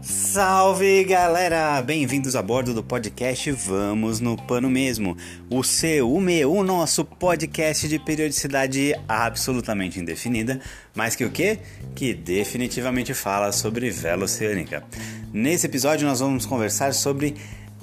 [0.00, 1.82] Salve galera!
[1.82, 5.16] Bem-vindos a bordo do podcast Vamos no Pano Mesmo,
[5.50, 10.60] o seu, o meu, o nosso podcast de periodicidade absolutamente indefinida,
[10.94, 11.58] mas que o quê?
[11.94, 14.84] Que definitivamente fala sobre vela oceânica.
[15.32, 17.34] Nesse episódio nós vamos conversar sobre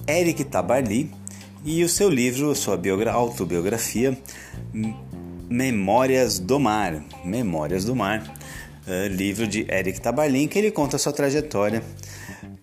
[0.07, 1.11] Eric Tabarly
[1.65, 2.79] e o seu livro, sua
[3.11, 4.17] autobiografia
[5.49, 7.03] Memórias do Mar.
[7.23, 8.21] Memórias do Mar,
[8.87, 11.81] uh, livro de Eric Tabarly, que ele conta a sua trajetória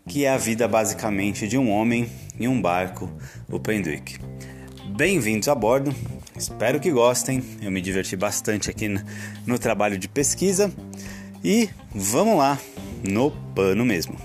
[0.08, 3.10] que é a vida basicamente de um homem em um barco,
[3.50, 4.18] o Pendwick.
[4.96, 5.94] Bem-vindos a bordo,
[6.36, 8.88] espero que gostem, eu me diverti bastante aqui
[9.46, 10.72] no trabalho de pesquisa
[11.42, 12.58] e vamos lá,
[13.02, 14.16] no pano mesmo.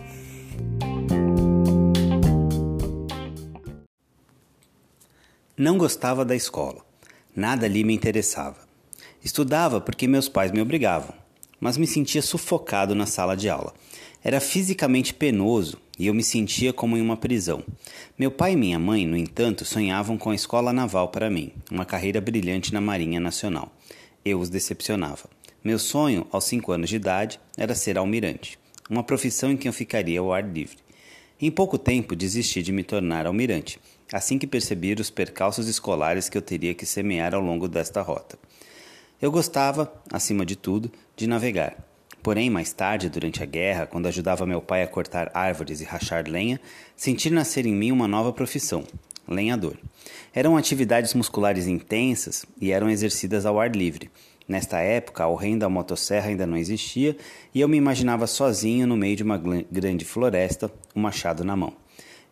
[5.55, 6.83] Não gostava da escola,
[7.37, 8.57] nada ali me interessava.
[9.23, 11.13] Estudava porque meus pais me obrigavam,
[11.57, 13.73] mas me sentia sufocado na sala de aula
[14.23, 17.63] era fisicamente penoso e eu me sentia como em uma prisão.
[18.19, 21.85] Meu pai e minha mãe, no entanto, sonhavam com a escola naval para mim, uma
[21.85, 23.71] carreira brilhante na Marinha Nacional.
[24.25, 25.29] Eu os decepcionava.
[25.63, 29.73] Meu sonho, aos cinco anos de idade, era ser almirante, uma profissão em que eu
[29.73, 30.77] ficaria ao ar livre.
[31.39, 33.79] Em pouco tempo desisti de me tornar almirante,
[34.11, 38.37] assim que percebi os percalços escolares que eu teria que semear ao longo desta rota.
[39.21, 41.75] Eu gostava, acima de tudo, de navegar.
[42.21, 46.27] Porém, mais tarde, durante a guerra, quando ajudava meu pai a cortar árvores e rachar
[46.27, 46.59] lenha,
[46.95, 48.83] senti nascer em mim uma nova profissão,
[49.27, 49.77] lenhador.
[50.33, 54.11] Eram atividades musculares intensas e eram exercidas ao ar livre.
[54.47, 57.17] Nesta época, o reino da motosserra ainda não existia
[57.53, 61.73] e eu me imaginava sozinho no meio de uma grande floresta, um machado na mão.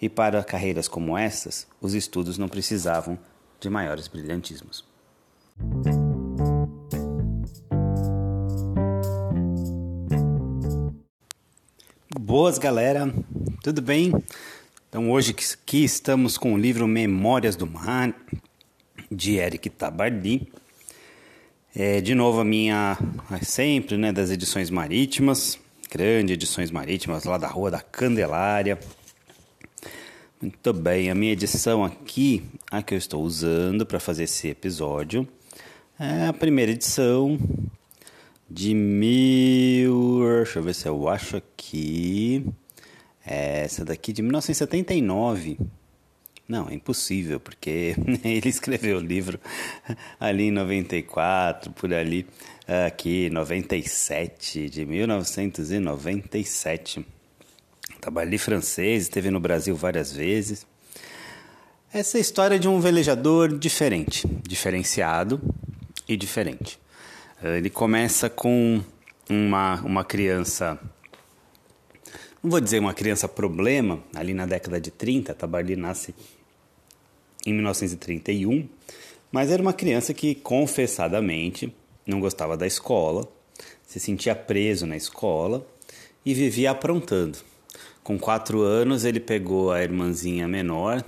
[0.02, 3.18] E para carreiras como estas, os estudos não precisavam
[3.60, 4.84] de maiores brilhantismos.
[12.20, 13.14] Boas, galera,
[13.64, 14.12] tudo bem?
[14.90, 18.14] Então, hoje aqui estamos com o livro Memórias do Mar,
[19.12, 20.52] de Eric Tabarly.
[21.76, 22.98] É, de novo, a minha,
[23.42, 28.80] sempre, né, das edições marítimas, grande edições marítimas lá da Rua da Candelária.
[30.42, 35.26] Muito bem, a minha edição aqui, a que eu estou usando para fazer esse episódio,
[35.98, 37.40] é a primeira edição
[38.50, 40.20] de mil.
[40.44, 42.46] Deixa eu ver se eu acho aqui.
[43.26, 45.58] É essa daqui de 1979.
[46.50, 49.40] Não, é impossível, porque ele escreveu o livro
[50.20, 52.28] ali em 94, por ali,
[52.86, 57.06] aqui 97, de 1997.
[58.06, 60.64] Trabalhei francês, esteve no Brasil várias vezes.
[61.92, 65.42] Essa é a história de um velejador diferente, diferenciado
[66.08, 66.80] e diferente.
[67.42, 68.80] Eh, ele começa com
[69.28, 70.80] uma, uma criança,
[72.44, 76.14] não vou dizer uma criança problema, ali na década de 30, Tabarly nasce
[77.44, 78.70] em 1931,
[79.32, 81.74] mas era uma criança que confessadamente
[82.06, 83.28] não gostava da escola,
[83.88, 85.66] se sentia preso na escola
[86.24, 87.55] e vivia aprontando.
[88.06, 91.04] Com quatro anos, ele pegou a irmãzinha menor,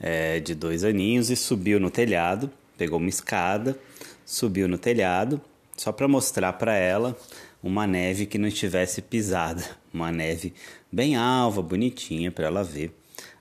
[0.00, 3.78] é, de dois aninhos, e subiu no telhado, pegou uma escada,
[4.24, 5.38] subiu no telhado
[5.76, 7.14] só para mostrar para ela
[7.62, 9.62] uma neve que não estivesse pisada,
[9.92, 10.54] uma neve
[10.90, 12.90] bem alva, bonitinha para ela ver.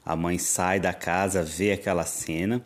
[0.06, 2.62] A mãe sai da casa, vê aquela cena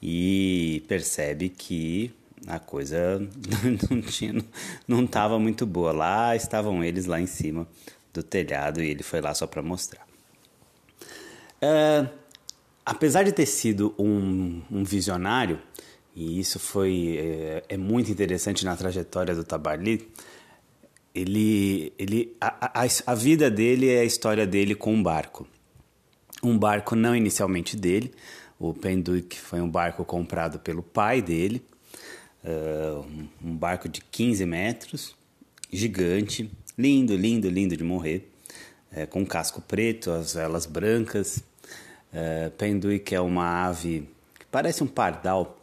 [0.00, 2.10] e percebe que
[2.46, 3.20] a coisa
[3.90, 4.42] não tinha,
[4.86, 5.92] não estava muito boa.
[5.92, 7.68] Lá estavam eles lá em cima
[8.18, 10.06] do telhado e ele foi lá só para mostrar.
[11.60, 12.06] É,
[12.84, 15.60] apesar de ter sido um, um visionário,
[16.14, 20.08] e isso foi é, é muito interessante na trajetória do Tabarly.
[21.14, 25.46] Ele, ele, a, a, a vida dele é a história dele com um barco.
[26.42, 28.12] Um barco não inicialmente dele,
[28.58, 31.64] o Penduik foi um barco comprado pelo pai dele,
[32.44, 33.04] uh,
[33.42, 35.16] um barco de 15 metros,
[35.72, 38.30] gigante, lindo, lindo, lindo de morrer,
[38.92, 41.42] é, com casco preto, as velas brancas.
[42.10, 44.08] Uh, Penduik é uma ave
[44.38, 45.58] que parece um pardal,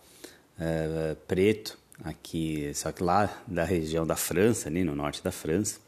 [0.60, 5.80] é, preto, aqui, só que lá da região da França, ali no norte da França.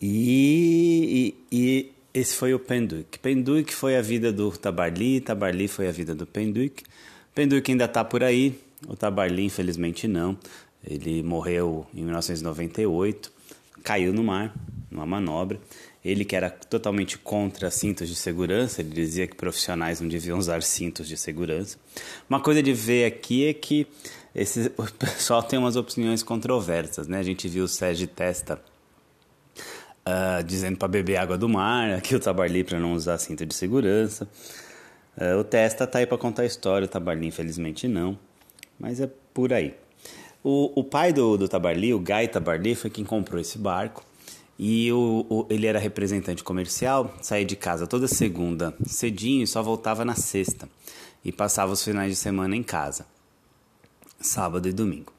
[0.00, 3.18] E, e, e esse foi o Penduic.
[3.18, 6.82] Penduic foi a vida do Tabarly, Tabarly foi a vida do Penduic.
[7.34, 10.38] Penduic ainda está por aí, o Tabarly infelizmente não.
[10.82, 13.32] Ele morreu em 1998,
[13.86, 14.52] caiu no mar,
[14.90, 15.60] numa manobra.
[16.04, 20.60] Ele que era totalmente contra cintos de segurança, ele dizia que profissionais não deviam usar
[20.62, 21.78] cintos de segurança.
[22.28, 23.86] Uma coisa de ver aqui é que
[24.34, 27.18] esse, o pessoal tem umas opiniões controversas, né?
[27.18, 28.60] A gente viu o Sérgio Testa
[29.56, 33.54] uh, dizendo para beber água do mar, aqui o Tabarli para não usar cinto de
[33.54, 34.28] segurança.
[35.16, 38.18] Uh, o Testa tá aí para contar a história, o Tabarli infelizmente não,
[38.80, 39.74] mas é por aí.
[40.48, 44.04] O, o pai do, do Tabarli, o Guy Tabarli, foi quem comprou esse barco
[44.56, 49.60] e o, o, ele era representante comercial, saía de casa toda segunda cedinho e só
[49.60, 50.68] voltava na sexta
[51.24, 53.08] e passava os finais de semana em casa,
[54.20, 55.12] sábado e domingo.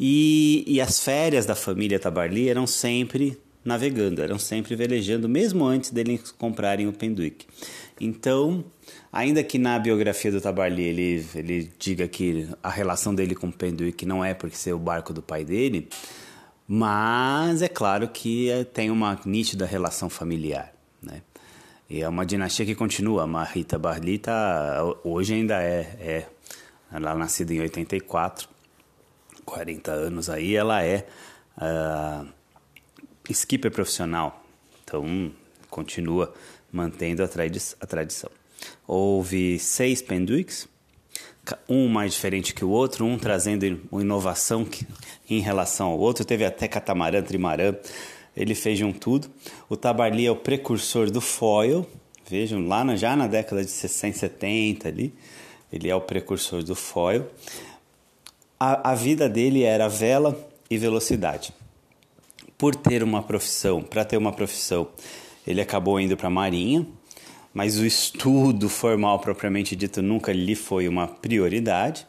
[0.00, 5.90] E, e as férias da família Tabarli eram sempre navegando, eram sempre velejando, mesmo antes
[5.90, 7.44] deles comprarem o Penduic.
[8.00, 8.64] Então,
[9.10, 14.04] ainda que na biografia do Tabarly ele, ele diga que a relação dele com Penduic
[14.04, 15.88] não é porque ser o barco do pai dele,
[16.68, 20.72] mas é claro que é, tem uma nítida relação familiar,
[21.02, 21.22] né?
[21.88, 23.22] E é uma dinastia que continua.
[23.22, 24.32] A Marita Barlita
[25.04, 26.26] hoje ainda é, é
[26.92, 28.48] ela é nascida em 84,
[29.44, 31.06] 40 anos aí, ela é
[31.58, 32.26] uh,
[33.30, 34.44] skipper profissional,
[34.84, 35.32] então
[35.68, 36.32] continua
[36.72, 38.30] mantendo a, tradi a tradição.
[38.86, 40.68] Houve seis Penduics,
[41.68, 44.86] um mais diferente que o outro, um trazendo inovação que,
[45.28, 46.24] em relação ao outro.
[46.24, 47.74] Teve até catamarã, trimarã,
[48.36, 49.28] ele fez um tudo.
[49.68, 51.86] O Tabarli é o precursor do foil,
[52.28, 55.14] vejam, lá na, já na década de 60, 70 ali,
[55.72, 57.26] ele é o precursor do foil.
[58.58, 60.36] A, a vida dele era vela
[60.68, 61.52] e velocidade
[62.58, 64.88] por ter uma profissão, para ter uma profissão,
[65.46, 66.86] ele acabou indo para a Marinha,
[67.54, 72.06] mas o estudo formal propriamente dito nunca lhe foi uma prioridade.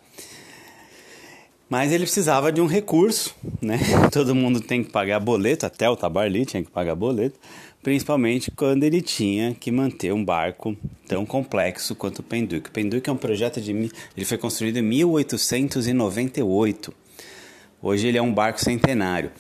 [1.70, 3.78] Mas ele precisava de um recurso, né?
[4.12, 7.38] Todo mundo tem que pagar boleto, até o Tabarli tinha que pagar boleto,
[7.84, 12.70] principalmente quando ele tinha que manter um barco tão complexo quanto o Penduic.
[12.70, 16.94] O Penduic é um projeto de ele foi construído em 1898.
[17.82, 19.32] Hoje ele é um barco centenário.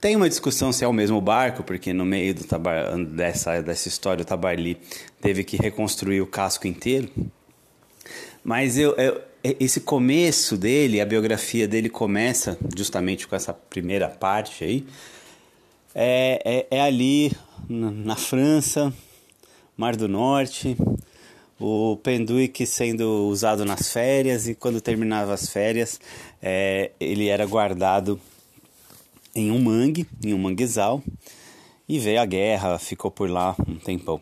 [0.00, 4.22] Tem uma discussão se é o mesmo barco, porque no meio tabar, dessa, dessa história
[4.22, 4.78] o Tabarly
[5.20, 7.10] teve que reconstruir o casco inteiro.
[8.44, 14.62] Mas eu, eu, esse começo dele, a biografia dele começa justamente com essa primeira parte
[14.62, 14.86] aí.
[15.92, 17.32] É, é, é ali
[17.68, 18.92] na França,
[19.76, 20.76] Mar do Norte,
[21.58, 26.00] o Penduic sendo usado nas férias e quando terminava as férias
[26.40, 28.20] é, ele era guardado
[29.38, 31.02] em um mangue, em um manguezal,
[31.88, 34.20] e veio a guerra, ficou por lá um tempão.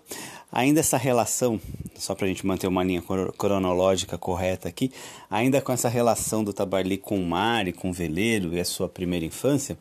[0.52, 1.60] Ainda essa relação,
[1.96, 3.02] só para a gente manter uma linha
[3.36, 4.92] cronológica correta aqui,
[5.28, 8.64] ainda com essa relação do Tabarly com o mar e com o veleiro e a
[8.64, 9.76] sua primeira infância,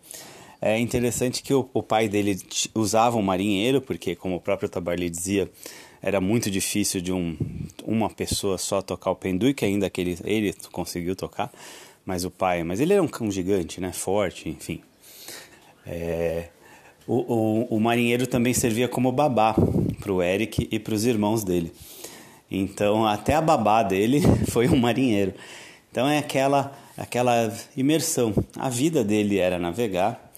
[0.62, 2.40] é interessante que o, o pai dele
[2.74, 5.50] usava um marinheiro, porque, como o próprio Tabarly dizia,
[6.02, 7.38] era muito difícil de um,
[7.86, 11.52] uma pessoa só tocar o penduique, ainda que ele, ele conseguiu tocar,
[12.06, 14.82] mas o pai, mas ele era um, um gigante, né, forte, enfim,
[15.86, 16.50] é,
[17.08, 19.56] o, o, o, marinheiro também servia como babá
[20.00, 21.72] para o Eric e para os irmãos dele.
[22.50, 25.34] Então, até a babá dele foi um marinheiro.
[25.92, 28.34] Então, é aquela, aquela imersão.
[28.58, 30.32] A vida dele era navegar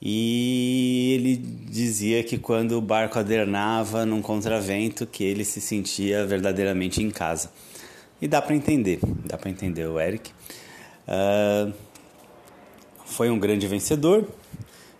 [0.00, 7.02] e ele dizia que quando o barco adernava num contravento, que ele se sentia verdadeiramente
[7.02, 7.50] em casa.
[8.20, 10.30] E dá para entender, dá para entender o Eric.
[11.08, 11.72] Uh,
[13.04, 14.26] foi um grande vencedor,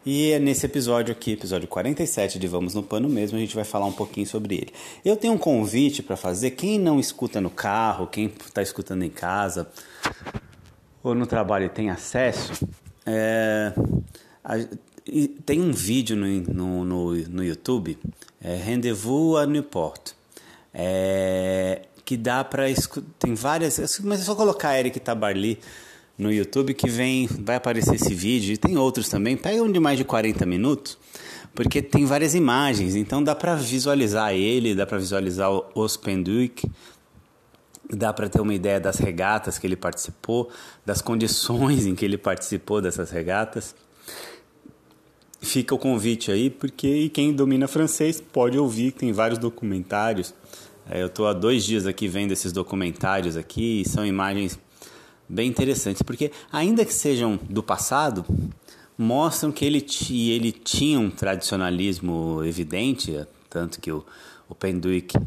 [0.07, 3.65] e é nesse episódio aqui, episódio 47 de Vamos no Pano Mesmo, a gente vai
[3.65, 4.73] falar um pouquinho sobre ele.
[5.05, 6.53] Eu tenho um convite para fazer.
[6.53, 9.69] Quem não escuta no carro, quem está escutando em casa
[11.03, 12.53] ou no trabalho e tem acesso,
[13.05, 13.73] é,
[14.45, 14.55] a,
[15.45, 17.99] tem um vídeo no, no, no, no YouTube,
[18.41, 20.13] é, Rendezvous a Newport.
[20.73, 22.67] É, que dá para
[23.19, 25.59] tem várias, mas é só colocar Eric Tabarly
[26.19, 29.37] no YouTube que vem, vai aparecer esse vídeo e tem outros também.
[29.37, 30.99] Pega um de mais de 40 minutos,
[31.55, 36.71] porque tem várias imagens, então dá para visualizar ele, dá para visualizar os Penduic,
[37.91, 40.51] dá para ter uma ideia das regatas que ele participou,
[40.85, 43.75] das condições em que ele participou dessas regatas.
[45.41, 50.35] Fica o convite aí, porque quem domina francês pode ouvir, tem vários documentários.
[50.89, 54.59] É, eu estou há dois dias aqui vendo esses documentários aqui, são imagens
[55.29, 58.25] bem interessantes, porque ainda que sejam do passado,
[58.97, 64.05] mostram que ele, ele tinha um tradicionalismo evidente, tanto que o,
[64.49, 65.19] o Penduic,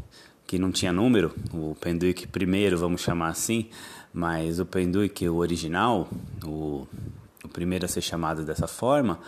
[0.46, 3.68] que não tinha número, o Penduic primeiro, vamos chamar assim,
[4.12, 6.08] mas o Penduic, o original,
[6.44, 6.86] o,
[7.44, 9.20] o primeiro a ser chamado dessa forma,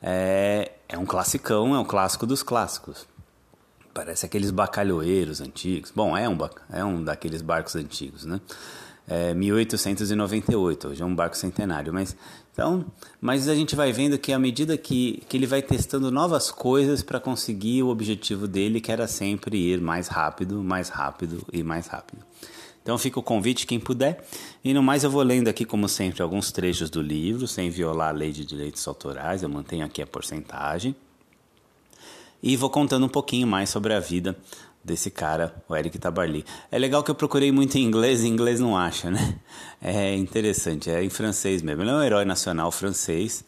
[0.00, 3.06] é, é um classicão, é um clássico dos clássicos.
[3.92, 5.90] Parece aqueles bacalhoeiros antigos.
[5.90, 6.38] Bom, é um,
[6.70, 8.40] é um daqueles barcos antigos, né?
[9.08, 12.14] É, 1898, hoje é um barco centenário, mas
[12.52, 12.84] então,
[13.20, 17.04] mas a gente vai vendo que à medida que, que ele vai testando novas coisas
[17.04, 21.86] para conseguir o objetivo dele, que era sempre ir mais rápido, mais rápido e mais
[21.86, 22.20] rápido.
[22.82, 24.24] Então fica o convite, quem puder.
[24.64, 28.08] E no mais eu vou lendo aqui, como sempre, alguns trechos do livro, sem violar
[28.08, 30.96] a lei de direitos autorais, eu mantenho aqui a porcentagem.
[32.42, 34.36] E vou contando um pouquinho mais sobre a vida
[34.88, 36.44] desse cara, o Eric Tabarly.
[36.72, 39.36] É legal que eu procurei muito em inglês e inglês não acha, né?
[39.80, 41.82] É interessante, é em francês mesmo.
[41.82, 43.44] Ele é um herói nacional francês.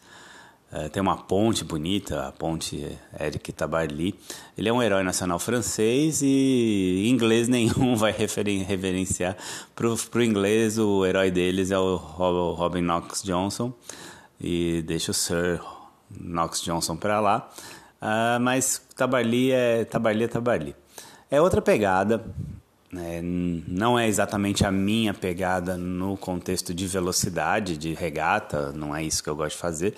[0.71, 4.15] É, tem uma ponte bonita, a ponte Eric Tabarly.
[4.57, 9.35] Ele é um herói nacional francês e inglês nenhum vai referen reverenciar.
[9.75, 13.73] Pro, pro inglês, o herói deles é o Robin Knox Johnson.
[14.39, 15.59] E deixa o Sir
[16.09, 17.49] Knox Johnson para lá.
[18.01, 20.75] Uh, mas Tabarly é Tabarly é Tabarly.
[21.31, 22.21] É outra pegada,
[22.91, 23.21] né?
[23.23, 29.23] não é exatamente a minha pegada no contexto de velocidade, de regata, não é isso
[29.23, 29.95] que eu gosto de fazer,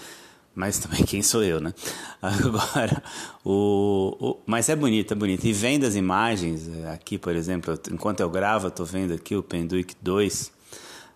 [0.54, 1.74] mas também quem sou eu, né?
[2.22, 3.02] Agora,
[3.44, 5.44] o, o, mas é bonito, é bonito.
[5.46, 9.42] E vendo as imagens, aqui, por exemplo, enquanto eu gravo, eu estou vendo aqui o
[9.42, 10.52] Penduic 2,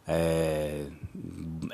[0.08, 0.86] é,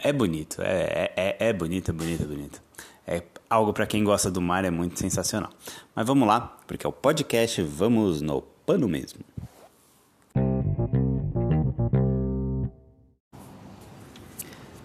[0.03, 2.62] é bonito, é, é, é bonito, é bonito, é bonito.
[3.07, 3.23] É
[3.53, 5.51] algo para quem gosta do mar, é muito sensacional.
[5.95, 9.19] Mas vamos lá, porque é o podcast Vamos no Pano Mesmo.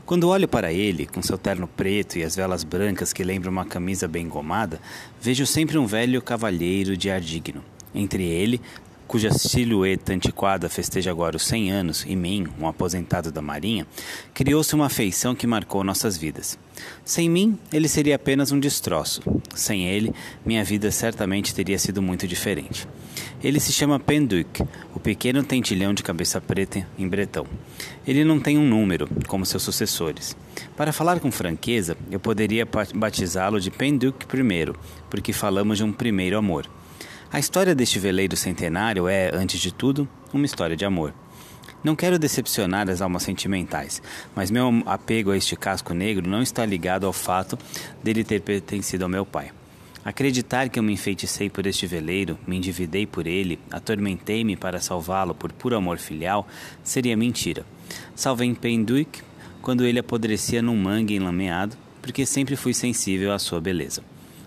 [0.05, 3.65] Quando olho para ele, com seu terno preto e as velas brancas que lembram uma
[3.65, 4.81] camisa bem gomada,
[5.21, 7.63] vejo sempre um velho cavalheiro de ar digno.
[7.95, 8.61] Entre ele,
[9.09, 13.87] cuja silhueta antiquada festeja agora os 100 anos, e mim, um aposentado da Marinha,
[14.35, 16.59] criou-se uma afeição que marcou nossas vidas.
[17.05, 19.23] Sem mim, ele seria apenas um destroço.
[19.55, 20.13] Sem ele,
[20.45, 22.87] minha vida certamente teria sido muito diferente.
[23.43, 24.63] Ele se chama Penduc,
[24.95, 27.47] o pequeno tentilhão de cabeça preta em bretão.
[28.07, 30.37] Ele não tem um número, como seus sucessores.
[30.77, 34.73] Para falar com franqueza, eu poderia batizá-lo de Penduc I,
[35.09, 36.69] porque falamos de um primeiro amor.
[37.31, 41.13] A história deste veleiro centenário é, antes de tudo, uma história de amor.
[41.85, 44.01] Não quero decepcionar as almas sentimentais,
[44.35, 47.59] mas meu apego a este casco negro não está ligado ao fato
[48.03, 49.51] dele ter pertencido ao meu pai.
[50.03, 55.35] Acreditar que eu me enfeiticei por este veleiro, me endividei por ele, atormentei-me para salvá-lo
[55.35, 56.49] por puro amor filial,
[56.83, 57.67] seria mentira.
[58.15, 59.21] Salvei Penduic
[59.61, 64.03] quando ele apodrecia num mangue enlameado, porque sempre fui sensível à sua beleza.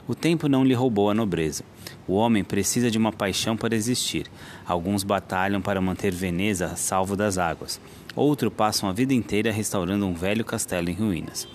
[0.08, 1.64] O tempo não lhe roubou a nobreza.
[2.12, 4.25] O homem precisa de uma paixão para existir.
[4.68, 7.80] Alguns batalham para manter Veneza salvo das águas.
[8.13, 11.48] Outros passam a vida inteira restaurando um velho castelo em ruínas.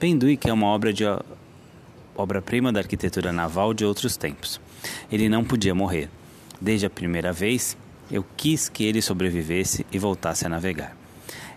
[0.00, 1.04] Penduic é uma obra de
[2.16, 4.58] obra-prima da arquitetura naval de outros tempos.
[5.12, 6.08] Ele não podia morrer.
[6.58, 7.76] Desde a primeira vez,
[8.10, 10.96] eu quis que ele sobrevivesse e voltasse a navegar.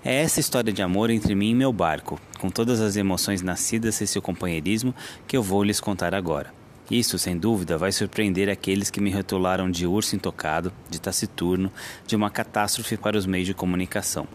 [0.04, 4.02] É essa história de amor entre mim e meu barco, com todas as emoções nascidas
[4.02, 4.94] e seu companheirismo,
[5.26, 6.60] que eu vou lhes contar agora.
[6.92, 11.72] Isso, sem dúvida, vai surpreender aqueles que me rotularam de urso intocado, de taciturno,
[12.06, 14.28] de uma catástrofe para os meios de comunicação.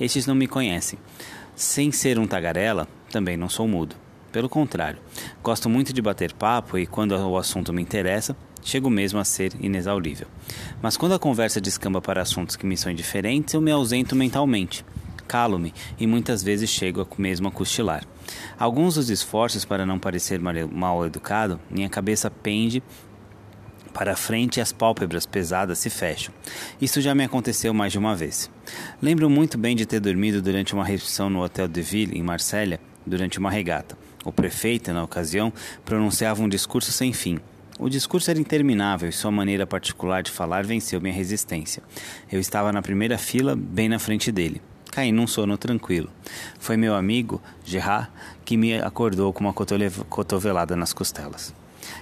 [0.00, 0.98] Estes não me conhecem.
[1.54, 3.96] Sem ser um tagarela, também não sou mudo.
[4.32, 4.98] Pelo contrário,
[5.42, 9.52] gosto muito de bater papo e, quando o assunto me interessa, chego mesmo a ser
[9.60, 10.26] inexaurível.
[10.80, 14.86] Mas quando a conversa descamba para assuntos que me são indiferentes, eu me ausento mentalmente
[15.30, 18.04] calo-me e muitas vezes chego mesmo a cochilar.
[18.58, 22.82] Alguns dos esforços para não parecer mal educado, minha cabeça pende
[23.92, 26.32] para frente e as pálpebras pesadas se fecham.
[26.80, 28.50] Isso já me aconteceu mais de uma vez.
[29.02, 32.78] Lembro muito bem de ter dormido durante uma recepção no Hotel de Ville, em Marsella,
[33.06, 33.98] durante uma regata.
[34.24, 35.52] O prefeito, na ocasião,
[35.84, 37.38] pronunciava um discurso sem fim.
[37.78, 41.82] O discurso era interminável e sua maneira particular de falar venceu minha resistência.
[42.30, 44.60] Eu estava na primeira fila, bem na frente dele.
[44.90, 46.10] Caí num sono tranquilo.
[46.58, 48.10] Foi meu amigo, Gerard,
[48.44, 51.54] que me acordou com uma cotovelada nas costelas.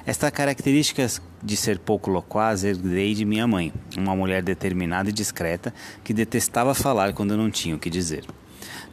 [0.06, 1.06] Esta característica
[1.42, 6.74] de ser pouco loquaz herdei de minha mãe, uma mulher determinada e discreta que detestava
[6.74, 8.24] falar quando não tinha o que dizer.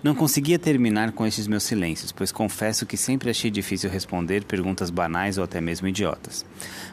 [0.04, 4.90] Não conseguia terminar com estes meus silêncios, pois confesso que sempre achei difícil responder perguntas
[4.90, 6.46] banais ou até mesmo idiotas.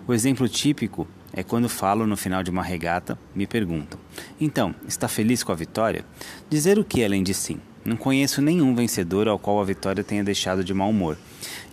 [0.07, 3.99] O exemplo típico é quando falo no final de uma regata, me perguntam:
[4.41, 6.05] Então, está feliz com a vitória?
[6.49, 7.61] Dizer o que além de sim?
[7.85, 11.19] Não conheço nenhum vencedor ao qual a vitória tenha deixado de mau humor.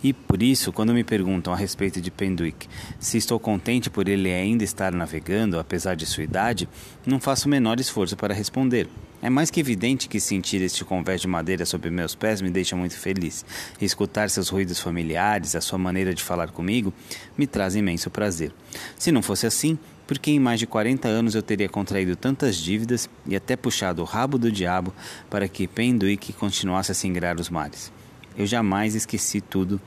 [0.02, 2.66] E por isso, quando me perguntam a respeito de Penduic
[2.98, 6.68] se estou contente por ele ainda estar navegando, apesar de sua idade,
[7.06, 8.88] não faço o menor esforço para responder.
[9.22, 12.74] É mais que evidente que sentir este convés de madeira sob meus pés me deixa
[12.74, 13.44] muito feliz.
[13.80, 16.92] Escutar seus ruídos familiares, a sua maneira de falar comigo,
[17.36, 18.50] me traz imenso prazer.
[18.98, 22.56] Se não fosse assim, por que em mais de 40 anos eu teria contraído tantas
[22.56, 24.92] dívidas e até puxado o rabo do diabo
[25.28, 27.92] para que Penduic continuasse a singrar os mares?
[28.36, 29.78] Eu jamais esqueci tudo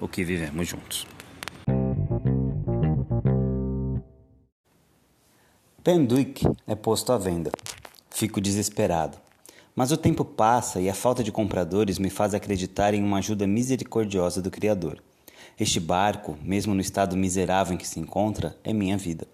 [0.00, 1.06] o que vivemos juntos.
[5.84, 7.50] Penduic é posto à venda.
[8.10, 9.18] Fico desesperado.
[9.74, 13.46] Mas o tempo passa e a falta de compradores me faz acreditar em uma ajuda
[13.46, 15.02] misericordiosa do Criador.
[15.58, 19.26] Este barco, mesmo no estado miserável em que se encontra, é minha vida.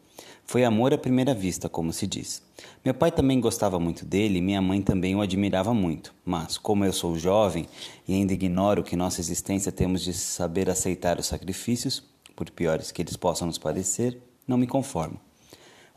[0.45, 2.40] Foi amor à primeira vista, como se diz.
[2.85, 6.85] Meu pai também gostava muito dele e minha mãe também o admirava muito, mas, como
[6.85, 7.66] eu sou jovem
[8.06, 12.04] e ainda ignoro que nossa existência temos de saber aceitar os sacrifícios,
[12.37, 15.25] por piores que eles possam nos parecer, não me conformo.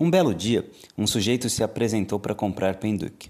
[0.02, 0.66] Um belo dia,
[0.98, 3.30] um sujeito se apresentou para comprar penduque.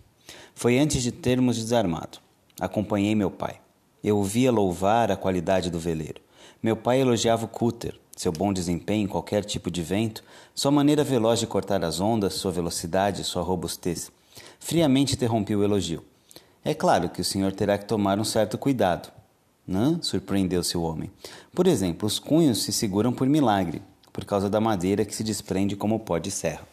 [0.54, 2.20] Foi antes de termos desarmado.
[2.62, 3.60] Acompanhei meu pai.
[4.04, 6.22] Eu ouvia louvar a qualidade do veleiro.
[6.62, 10.24] Meu pai elogiava o cúter, seu bom desempenho em qualquer tipo de vento,
[10.54, 14.12] sua maneira veloz de cortar as ondas, sua velocidade, sua robustez.
[14.60, 16.06] Friamente interrompi o elogio.
[16.64, 19.12] É claro que o senhor terá que tomar um certo cuidado.
[19.68, 20.00] Não?
[20.04, 21.10] Surpreendeu-se o homem.
[21.52, 23.82] Por exemplo, os cunhos se seguram por milagre
[24.20, 26.68] por causa da madeira que se desprende como pó de serra.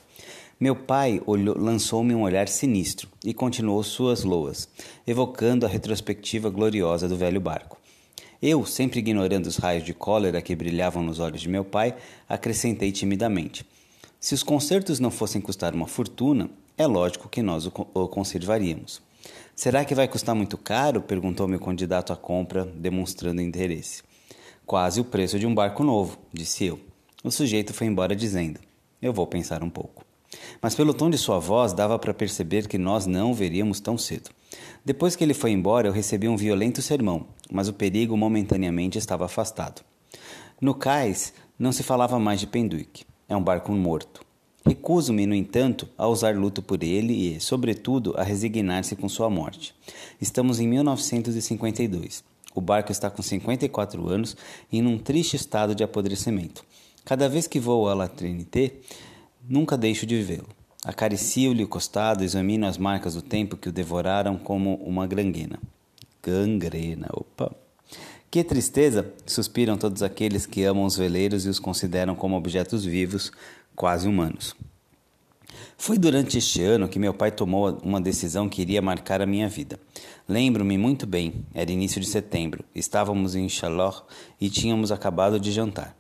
[0.59, 1.23] Meu pai
[1.57, 4.69] lançou-me um olhar sinistro e continuou suas loas,
[5.07, 7.79] evocando a retrospectiva gloriosa do velho barco.
[8.43, 11.95] Eu, sempre ignorando os raios de cólera que brilhavam nos olhos de meu pai,
[12.29, 13.65] acrescentei timidamente:
[14.19, 19.01] Se os concertos não fossem custar uma fortuna, é lógico que nós o conservaríamos.
[19.55, 21.01] Será que vai custar muito caro?
[21.01, 24.03] perguntou meu candidato à compra, demonstrando interesse.
[24.67, 26.96] Quase o preço de um barco novo, disse eu.
[27.27, 28.61] O sujeito foi embora dizendo:
[29.03, 30.05] Eu vou pensar um pouco.
[30.63, 33.99] Mas pelo tom de sua voz dava para perceber que nós não o veríamos tão
[33.99, 34.31] cedo.
[34.85, 39.25] Depois que ele foi embora, eu recebi um violento sermão, mas o perigo momentaneamente estava
[39.25, 39.83] afastado.
[40.61, 43.05] No cais não se falava mais de Penduic.
[43.29, 44.21] É um barco morto.
[44.65, 49.75] Recuso-me, no entanto, a usar luto por ele e, sobretudo, a resignar-se com sua morte.
[50.21, 52.23] Estamos em 1952.
[52.55, 54.37] O barco está com 54 anos
[54.71, 56.65] e num triste estado de apodrecimento.
[57.07, 58.81] Cada vez que vou à La Trinité,
[59.49, 60.49] nunca deixo de vê-lo.
[60.85, 65.61] Acaricio-lhe o costado, examino as marcas do tempo que o devoraram como uma gangrena.
[66.21, 67.55] Gangrena, opa!
[68.29, 69.09] Que tristeza!
[69.25, 73.31] suspiram todos aqueles que amam os veleiros e os consideram como objetos vivos,
[73.77, 74.57] quase humanos.
[75.79, 79.49] Foi durante este ano que meu pai tomou uma decisão que iria marcar a minha
[79.49, 79.79] vida.
[80.29, 84.05] Lembro-me muito bem, era início de setembro, estávamos em Chalor
[84.41, 85.97] e tínhamos acabado de jantar.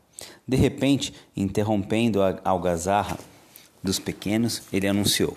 [0.46, 3.18] De repente, interrompendo a algazarra
[3.82, 5.36] dos pequenos, ele anunciou: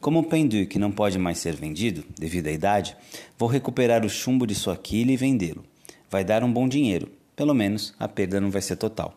[0.00, 2.96] Como o penduque não pode mais ser vendido, devido à idade,
[3.38, 5.64] vou recuperar o chumbo de sua quilha e vendê-lo.
[6.10, 9.16] Vai dar um bom dinheiro, pelo menos a perda não vai ser total.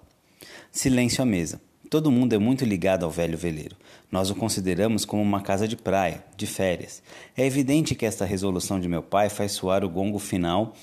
[0.71, 1.61] Silêncio à mesa.
[1.89, 3.75] Todo mundo é muito ligado ao velho veleiro.
[4.11, 7.01] Nós o consideramos como uma casa de praia, de férias.
[7.35, 10.75] É evidente que esta resolução de meu pai faz soar o gongo final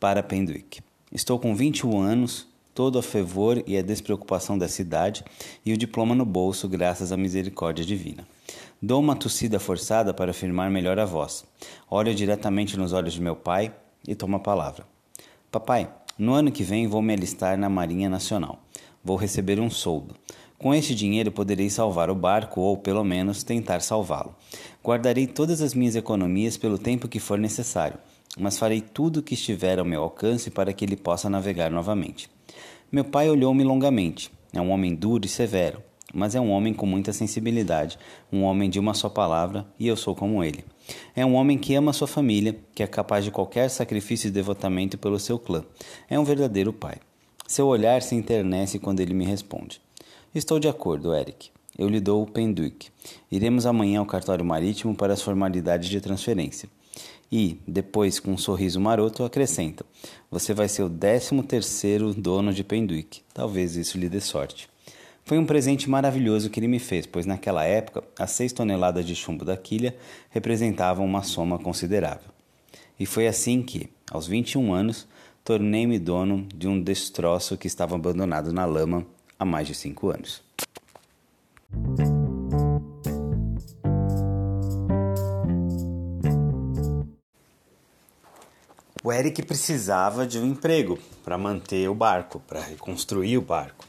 [0.00, 0.80] para Penduick.
[1.12, 5.24] Estou com 21 anos, todo a fervor e a despreocupação da cidade
[5.64, 8.28] e o diploma no bolso, graças à misericórdia divina.
[8.82, 11.46] Dou uma tossida forçada para afirmar melhor a voz.
[11.90, 13.74] Olho diretamente nos olhos de meu pai
[14.06, 14.86] e tomo a palavra.
[15.50, 18.60] Papai, no ano que vem vou me alistar na Marinha Nacional.
[19.02, 20.14] Vou receber um soldo.
[20.58, 24.34] Com este dinheiro poderei salvar o barco ou, pelo menos, tentar salvá-lo.
[24.84, 27.98] Guardarei todas as minhas economias pelo tempo que for necessário,
[28.36, 32.28] mas farei tudo o que estiver ao meu alcance para que ele possa navegar novamente.
[32.92, 34.30] Meu pai olhou-me longamente.
[34.52, 35.82] É um homem duro e severo,
[36.14, 37.98] mas é um homem com muita sensibilidade,
[38.32, 40.64] um homem de uma só palavra, e eu sou como ele.
[41.14, 44.96] É um homem que ama sua família, que é capaz de qualquer sacrifício e devotamento
[44.96, 45.64] pelo seu clã.
[46.08, 46.96] É um verdadeiro pai.
[47.46, 49.80] Seu olhar se internece quando ele me responde.
[50.34, 51.50] Estou de acordo, Eric.
[51.78, 52.88] Eu lhe dou o penduic.
[53.30, 56.68] Iremos amanhã ao cartório marítimo para as formalidades de transferência.
[57.30, 59.84] E, depois, com um sorriso maroto, acrescenta:
[60.30, 63.22] Você vai ser o décimo terceiro dono de Penduic.
[63.34, 64.68] Talvez isso lhe dê sorte.
[65.24, 69.16] Foi um presente maravilhoso que ele me fez, pois naquela época as seis toneladas de
[69.16, 69.96] chumbo da quilha
[70.30, 72.30] representavam uma soma considerável.
[72.98, 75.06] E foi assim que, aos 21 anos,
[75.44, 79.04] tornei-me dono de um destroço que estava abandonado na lama
[79.36, 80.42] há mais de cinco anos.
[89.06, 93.84] O Eric precisava de um emprego para manter o barco, para reconstruir o barco.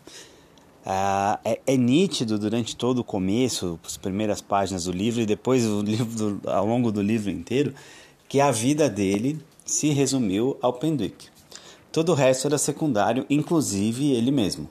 [0.86, 5.64] Ah, é, é, nítido durante todo o começo, as primeiras páginas do livro e depois
[5.64, 7.74] livro ao longo do livro inteiro,
[8.30, 11.30] que a vida dele se resumiu ao Pendwick.
[11.92, 14.70] Todo o resto era secundário, inclusive ele mesmo,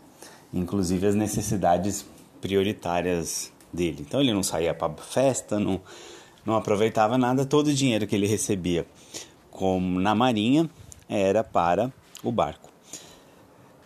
[0.54, 2.06] inclusive as necessidades
[2.40, 4.06] prioritárias dele.
[4.06, 5.80] Então ele não saía para festa, não,
[6.44, 8.86] não aproveitava nada, todo o dinheiro que ele recebia
[9.56, 10.68] como na marinha
[11.08, 11.90] era para
[12.22, 12.68] o barco.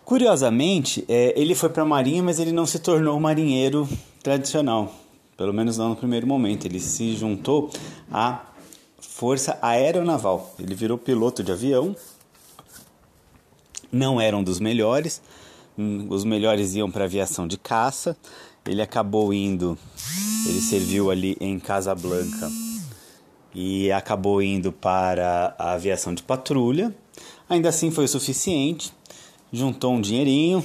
[0.03, 3.87] Curiosamente, é, ele foi para a marinha, mas ele não se tornou marinheiro
[4.21, 4.93] tradicional,
[5.37, 6.65] pelo menos não no primeiro momento.
[6.65, 7.69] Ele se juntou
[8.11, 8.41] à
[8.99, 10.53] Força Aeronaval.
[10.59, 11.95] Ele virou piloto de avião.
[13.89, 15.21] Não era um dos melhores.
[15.77, 18.17] Hum, os melhores iam para aviação de caça.
[18.65, 19.77] Ele acabou indo.
[20.45, 22.51] Ele serviu ali em Casablanca
[23.53, 26.93] e acabou indo para a aviação de patrulha.
[27.49, 28.93] Ainda assim foi o suficiente
[29.51, 30.63] juntou um dinheirinho,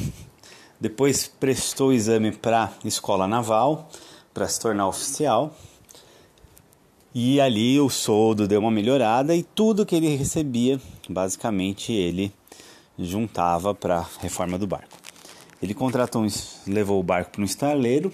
[0.81, 3.89] depois prestou o exame para escola naval
[4.33, 5.55] para se tornar oficial.
[7.15, 12.31] E ali o soldo deu uma melhorada e tudo que ele recebia, basicamente ele
[12.99, 14.97] juntava para a reforma do barco.
[15.63, 16.27] Ele contratou,
[16.67, 18.13] levou o barco para um estaleiro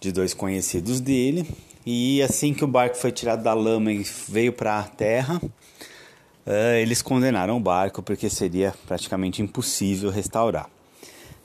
[0.00, 1.46] de dois conhecidos dele
[1.90, 6.76] e assim que o barco foi tirado da lama e veio para a terra, uh,
[6.78, 10.68] eles condenaram o barco porque seria praticamente impossível restaurar.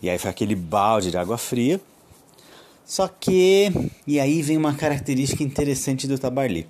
[0.02, 1.80] E aí foi aquele balde de água fria.
[2.86, 3.72] Só que,
[4.06, 6.68] e aí vem uma característica interessante do Tabarly.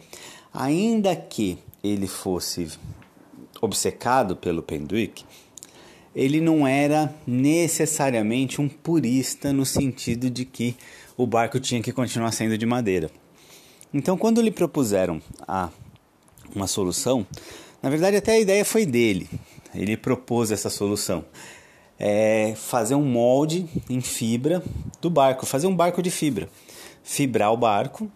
[0.53, 2.69] Ainda que ele fosse
[3.59, 5.25] obcecado pelo Pendwick,
[6.15, 10.75] ele não era necessariamente um purista no sentido de que
[11.17, 13.09] o barco tinha que continuar sendo de madeira.
[13.93, 15.69] Então, quando lhe propuseram a
[16.55, 17.25] uma solução,
[17.81, 19.29] na verdade, até a ideia foi dele.
[19.75, 21.23] Ele propôs essa solução.
[21.99, 24.63] É fazer um molde em fibra
[24.99, 26.49] do barco, fazer um barco de fibra.
[27.03, 28.09] Fibrar o barco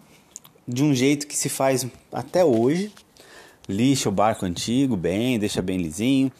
[0.67, 2.91] de um jeito que se faz até hoje.
[3.69, 6.31] Lixa o barco antigo bem, deixa bem lisinho,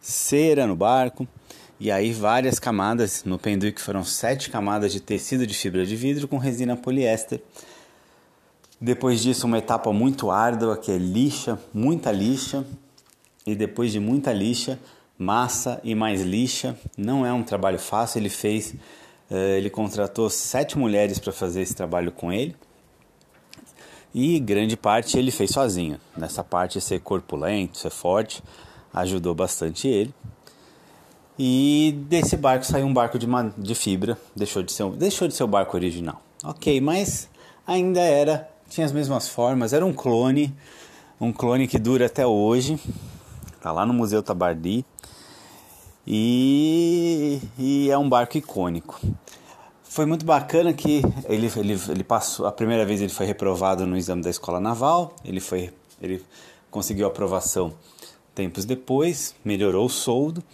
[0.00, 1.28] cera no barco.
[1.78, 6.26] E aí várias camadas, no Penduic foram sete camadas de tecido de fibra de vidro
[6.26, 7.42] com resina poliéster.
[8.80, 12.64] Depois disso, uma etapa muito árdua que é lixa, muita lixa.
[13.46, 14.78] E depois de muita lixa,
[15.18, 16.76] massa e mais lixa.
[16.96, 18.18] Não é um trabalho fácil.
[18.18, 18.74] Ele fez,
[19.30, 22.54] eh, ele contratou sete mulheres para fazer esse trabalho com ele.
[24.14, 26.00] E grande parte ele fez sozinho.
[26.16, 28.42] Nessa parte, ser corpulento, ser forte,
[28.92, 30.14] ajudou bastante ele.
[31.38, 33.26] E desse barco saiu um barco de,
[33.58, 36.22] de fibra, deixou de, ser, deixou de ser o barco original.
[36.42, 37.28] Ok, mas
[37.66, 40.54] ainda era tinha as mesmas formas, era um clone,
[41.20, 42.78] um clone que dura até hoje,
[43.60, 44.84] tá lá no Museu Tabardi
[46.06, 49.00] e, e é um barco icônico.
[49.82, 53.96] Foi muito bacana que ele, ele, ele passou, a primeira vez ele foi reprovado no
[53.96, 56.22] exame da escola naval, ele foi, ele
[56.70, 57.72] conseguiu aprovação
[58.34, 60.44] tempos depois, melhorou o soldo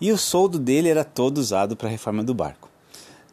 [0.00, 2.68] e o soldo dele era todo usado para a reforma do barco.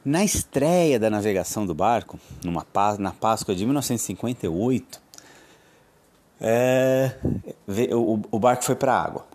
[0.05, 2.65] Na estreia da navegação do barco, numa,
[2.99, 5.01] na Páscoa de 1958,
[6.41, 7.13] é,
[7.93, 9.25] o, o, barco foi para a água.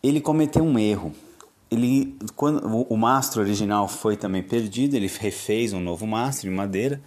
[0.00, 1.12] Ele cometeu um erro.
[1.68, 6.54] Ele, quando o, o mastro original foi também perdido, ele refez um novo mastro de
[6.54, 7.00] madeira.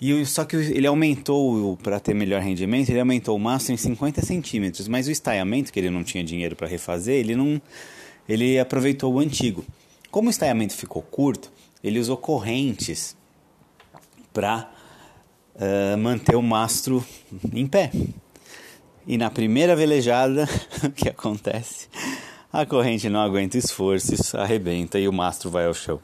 [0.00, 4.22] E só que ele aumentou para ter melhor rendimento, ele aumentou o mastro em 50
[4.22, 7.60] centímetros, mas o estaiamento que ele não tinha dinheiro para refazer, ele não,
[8.26, 9.62] ele aproveitou o antigo.
[10.10, 13.16] Como o estaiamento ficou curto, ele usou correntes
[14.32, 14.70] para
[15.54, 17.04] uh, manter o mastro
[17.52, 17.90] em pé.
[19.06, 20.48] E na primeira velejada,
[20.84, 21.88] o que acontece?
[22.52, 26.00] A corrente não aguenta esforços, arrebenta e o mastro vai ao chão.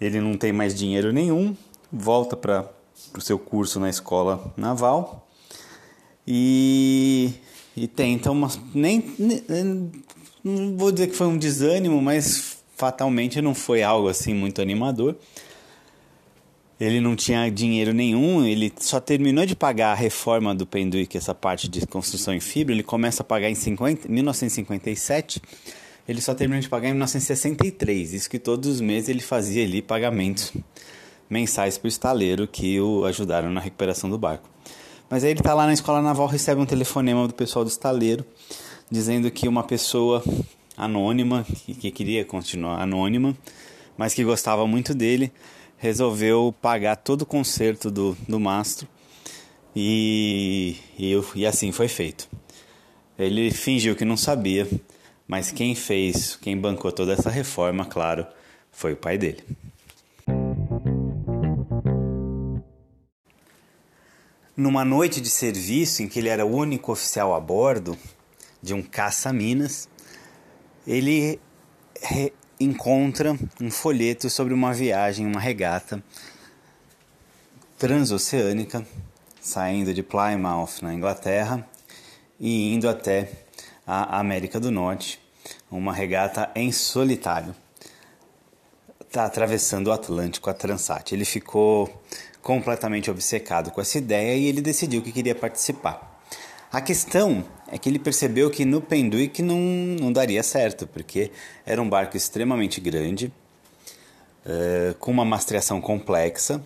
[0.00, 1.56] Ele não tem mais dinheiro nenhum,
[1.92, 2.70] volta para
[3.16, 5.28] o seu curso na escola naval
[6.26, 7.32] e,
[7.76, 8.48] e tenta uma.
[8.74, 9.90] Nem, nem,
[10.44, 15.16] não vou dizer que foi um desânimo, mas fatalmente não foi algo assim muito animador.
[16.80, 21.34] Ele não tinha dinheiro nenhum, ele só terminou de pagar a reforma do Penduic, essa
[21.34, 25.42] parte de construção em fibra, ele começa a pagar em 50, 1957,
[26.08, 29.82] ele só terminou de pagar em 1963, isso que todos os meses ele fazia ali
[29.82, 30.52] pagamentos
[31.28, 34.48] mensais para o estaleiro que o ajudaram na recuperação do barco.
[35.10, 38.24] Mas aí ele está lá na escola naval, recebe um telefonema do pessoal do estaleiro,
[38.88, 40.22] dizendo que uma pessoa
[40.78, 43.36] anônima, que, que queria continuar anônima,
[43.96, 45.32] mas que gostava muito dele,
[45.76, 48.86] resolveu pagar todo o conserto do, do Mastro
[49.74, 52.28] e, e, e assim foi feito.
[53.18, 54.68] Ele fingiu que não sabia,
[55.26, 58.24] mas quem fez, quem bancou toda essa reforma, claro,
[58.70, 59.42] foi o pai dele.
[64.56, 67.96] Numa noite de serviço em que ele era o único oficial a bordo
[68.60, 69.88] de um caça-minas,
[70.88, 71.38] ele
[72.58, 76.02] encontra um folheto sobre uma viagem, uma regata
[77.76, 78.84] transoceânica,
[79.38, 81.68] saindo de Plymouth, na Inglaterra,
[82.40, 83.30] e indo até
[83.86, 85.20] a América do Norte,
[85.70, 87.54] uma regata em solitário.
[88.98, 91.12] Está atravessando o Atlântico, a Transat.
[91.12, 92.02] Ele ficou
[92.40, 96.22] completamente obcecado com essa ideia e ele decidiu que queria participar.
[96.72, 101.30] A questão é que ele percebeu que no Penduic não, não daria certo, porque
[101.66, 103.32] era um barco extremamente grande,
[104.46, 106.62] uh, com uma mastreação complexa.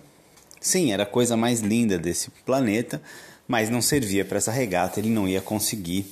[0.59, 3.01] Sim, era a coisa mais linda desse planeta,
[3.47, 6.05] mas não servia para essa regata, ele não ia conseguir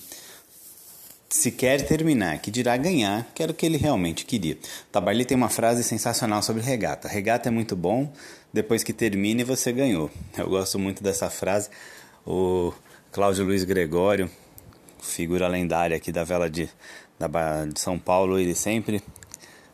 [1.30, 4.58] sequer terminar, que dirá ganhar, que era o que ele realmente queria.
[4.92, 7.08] Tabarly tem uma frase sensacional sobre regata.
[7.08, 8.12] Regata é muito bom,
[8.52, 10.12] depois que termine você ganhou.
[10.38, 11.70] Eu gosto muito dessa frase.
[12.28, 12.74] O
[13.14, 14.30] Cláudio Luiz Gregório,
[15.02, 16.70] figura lendária aqui da vela de,
[17.20, 19.04] da, de São Paulo, ele sempre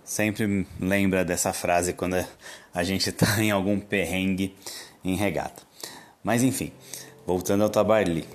[0.03, 2.25] sempre lembra dessa frase quando
[2.73, 4.55] a gente está em algum perrengue
[5.03, 5.61] em regata.
[6.23, 6.71] Mas enfim,
[7.25, 8.25] voltando ao Tabarly.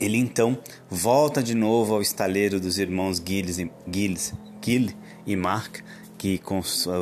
[0.00, 3.58] Ele então volta de novo ao estaleiro dos irmãos Gilles
[3.90, 4.90] Gilles, Gil
[5.26, 5.78] e Mark,
[6.16, 6.40] que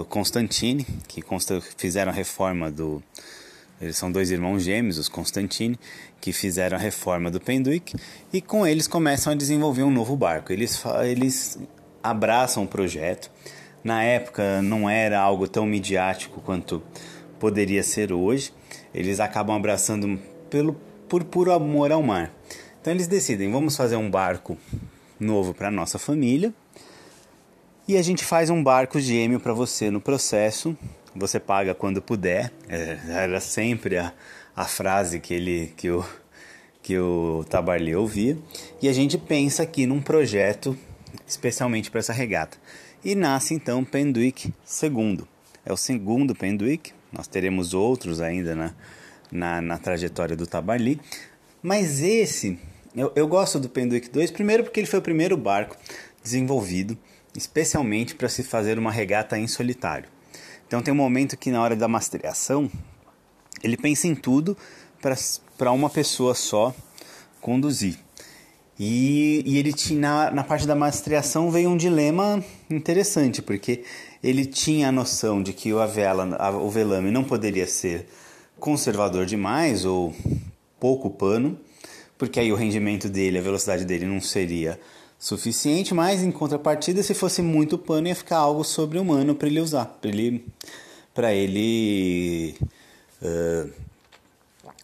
[0.08, 1.22] Constantine, que
[1.76, 3.02] fizeram a reforma do.
[3.80, 5.78] Eles são dois irmãos gêmeos, os Constantine,
[6.20, 7.94] que fizeram a reforma do Penduic,
[8.32, 10.52] e com eles começam a desenvolver um novo barco.
[10.52, 11.58] Eles, eles
[12.02, 13.30] abraçam o projeto.
[13.84, 16.82] Na época não era algo tão midiático quanto
[17.38, 18.52] poderia ser hoje.
[18.94, 20.74] Eles acabam abraçando pelo,
[21.08, 22.32] por puro amor ao mar.
[22.80, 24.56] Então eles decidem, vamos fazer um barco
[25.18, 26.52] novo para nossa família
[27.88, 30.76] e a gente faz um barco gêmeo para você no processo.
[31.18, 32.52] Você paga quando puder.
[32.68, 34.12] É, era sempre a,
[34.55, 36.05] a frase que ele que o
[36.83, 38.38] que o Tabarly ouvia.
[38.81, 40.79] E a gente pensa aqui num projeto
[41.26, 42.57] especialmente para essa regata.
[43.05, 44.52] E nasce então Penduic
[44.83, 45.24] II.
[45.64, 46.92] É o segundo Penduic.
[47.12, 48.74] Nós teremos outros ainda na,
[49.33, 51.00] na, na trajetória do Tabarly.
[51.61, 52.59] Mas esse
[52.94, 55.76] eu, eu gosto do Penduic 2, primeiro porque ele foi o primeiro barco
[56.22, 56.96] desenvolvido
[57.37, 60.09] especialmente para se fazer uma regata em solitário.
[60.66, 62.70] Então tem um momento que na hora da mastreação
[63.62, 64.57] ele pensa em tudo
[65.57, 66.74] para uma pessoa só
[67.40, 67.98] conduzir.
[68.79, 73.85] E, e ele tinha na, na parte da mastreação veio um dilema interessante, porque
[74.22, 78.07] ele tinha a noção de que o, vela, a, o velame não poderia ser
[78.59, 80.14] conservador demais ou
[80.79, 81.59] pouco pano,
[82.18, 84.79] porque aí o rendimento dele, a velocidade dele não seria
[85.18, 89.87] suficiente, mas em contrapartida, se fosse muito pano, ia ficar algo sobre-humano para ele usar,
[89.87, 90.46] para ele,
[91.14, 92.55] pra ele
[93.22, 93.70] uh,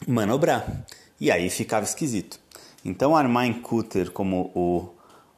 [0.06, 0.84] manobrar.
[1.20, 2.40] E aí ficava esquisito.
[2.84, 4.88] Então, armar em cutter como o,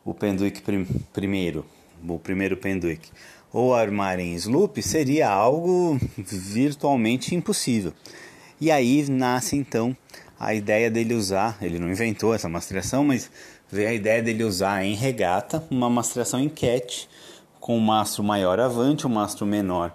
[0.04, 1.66] o Penduic prim, primeiro,
[2.08, 3.10] o primeiro Penduic,
[3.52, 7.92] ou armar em sloop seria algo virtualmente impossível.
[8.60, 9.96] E aí nasce então
[10.38, 13.30] a ideia dele usar, ele não inventou essa mastreação, mas
[13.70, 17.08] veio a ideia dele usar em regata uma mastreação em cat,
[17.60, 19.94] com o mastro maior avante, o mastro menor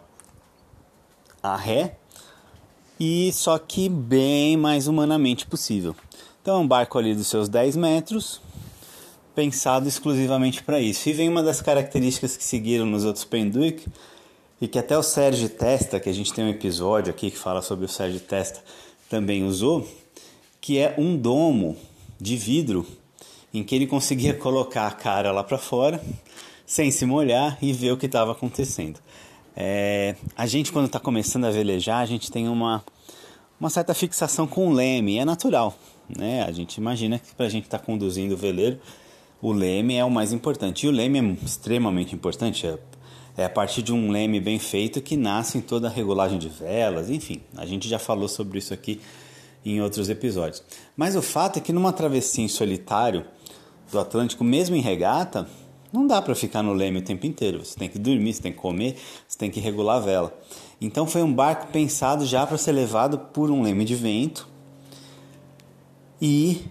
[1.42, 1.96] a ré,
[3.00, 5.96] e só que bem mais humanamente possível.
[6.42, 8.42] Então é um barco ali dos seus 10 metros,
[9.34, 11.08] pensado exclusivamente para isso.
[11.08, 13.88] E vem uma das características que seguiram nos outros Penduic,
[14.60, 17.62] e que até o Sérgio Testa, que a gente tem um episódio aqui que fala
[17.62, 18.62] sobre o Sérgio Testa,
[19.10, 19.88] também usou,
[20.60, 21.78] que é um domo
[22.20, 22.86] de vidro
[23.54, 26.02] em que ele conseguia colocar a cara lá para fora
[26.66, 29.00] sem se molhar e ver o que estava acontecendo.
[29.56, 32.84] É, a gente quando está começando a velejar, a gente tem uma,
[33.60, 35.76] uma certa fixação com o leme, é natural.
[36.08, 36.44] Né?
[36.44, 38.80] A gente imagina que para a gente estar tá conduzindo o veleiro,
[39.42, 40.86] o leme é o mais importante.
[40.86, 42.78] E o leme é extremamente importante, é,
[43.36, 46.50] é a partir de um leme bem feito que nasce em toda a regulagem de
[46.50, 49.02] velas, enfim, a gente já falou sobre isso aqui
[49.66, 50.64] em outros episódios.
[50.96, 53.26] Mas o fato é que numa travessia em solitário
[53.92, 55.48] do Atlântico, mesmo em regata,
[55.92, 57.66] não dá para ficar no leme o tempo inteiro.
[57.66, 58.98] Você tem que dormir, você tem que comer,
[59.28, 60.40] você tem que regular a vela.
[60.80, 64.48] Então foi um barco pensado já para ser levado por um leme de vento
[66.22, 66.62] e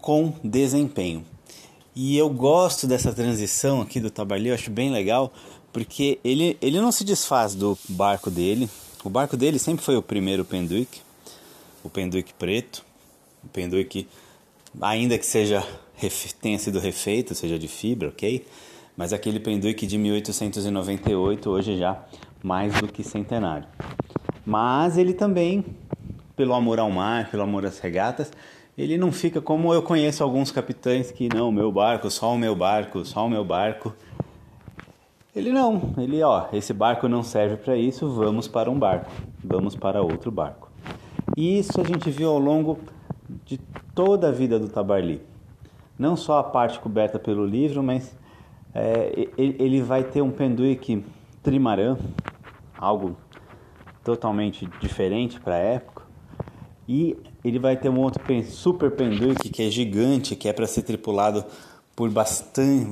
[0.00, 1.24] com desempenho.
[1.94, 5.32] E eu gosto dessa transição aqui do Tabarly, eu acho bem legal,
[5.72, 8.68] porque ele, ele não se desfaz do barco dele.
[9.02, 11.00] O barco dele sempre foi o primeiro Penduic,
[11.82, 12.84] o penduíque preto,
[13.42, 14.06] o penduíque
[14.80, 15.66] ainda que seja
[16.40, 18.44] tenha sido refeito, seja de fibra, ok?
[18.96, 22.02] Mas aquele penduíque de 1898 hoje já
[22.42, 23.66] mais do que centenário.
[24.44, 25.64] Mas ele também
[26.36, 28.30] pelo amor ao mar, pelo amor às regatas,
[28.76, 32.54] ele não fica como eu conheço alguns capitães que não, meu barco, só o meu
[32.54, 33.94] barco, só o meu barco.
[35.34, 39.10] Ele não, ele ó, esse barco não serve para isso, vamos para um barco,
[39.42, 40.70] vamos para outro barco.
[41.36, 42.78] E isso a gente viu ao longo
[43.44, 43.58] de
[43.94, 45.20] toda a vida do Tabarly.
[45.98, 48.14] Não só a parte coberta pelo livro, mas
[48.74, 51.04] é, ele vai ter um Penduik
[51.42, 51.96] trimarã,
[52.76, 53.16] algo
[54.04, 56.02] totalmente diferente para a época.
[56.88, 60.82] E ele vai ter um outro super Penduik que é gigante, que é para ser
[60.82, 61.44] tripulado
[61.96, 62.86] por bastante,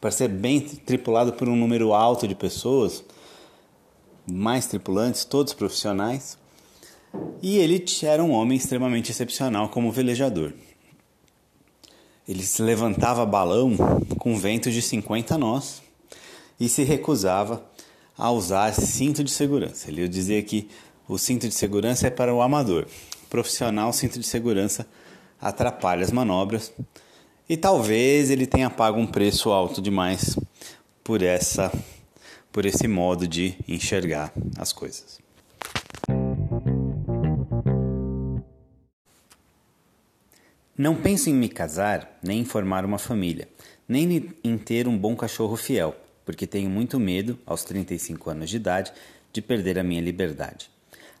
[0.00, 3.04] para ser bem tripulado por um número alto de pessoas,
[4.26, 6.38] mais tripulantes, todos profissionais.
[7.42, 10.52] E ele era um homem extremamente excepcional como velejador.
[12.28, 13.74] Ele se levantava balão
[14.18, 15.80] com ventos de 50 nós
[16.60, 17.64] e se recusava
[18.18, 19.88] a usar cinto de segurança.
[19.88, 20.68] Ele dizia que
[21.08, 22.86] o cinto de segurança é para o amador.
[23.24, 24.86] O profissional, o cinto de segurança
[25.40, 26.70] atrapalha as manobras
[27.48, 30.38] e talvez ele tenha pago um preço alto demais
[31.02, 31.72] por essa
[32.52, 35.27] por esse modo de enxergar as coisas.
[40.78, 43.48] Não penso em me casar, nem em formar uma família,
[43.88, 45.92] nem em ter um bom cachorro fiel,
[46.24, 48.92] porque tenho muito medo, aos 35 anos de idade,
[49.32, 50.70] de perder a minha liberdade.